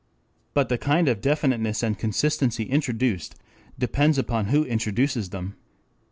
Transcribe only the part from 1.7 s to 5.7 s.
and consistency introduced depends upon who introduces them.